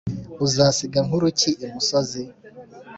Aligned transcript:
uzasiga 0.45 0.99
nkuru 1.05 1.25
ki 1.39 1.51
imusozi? 1.65 2.21